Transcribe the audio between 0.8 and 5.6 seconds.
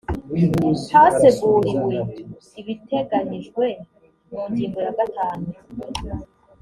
haseguriwe ibiteganyijwe mu ngingo ya gatanu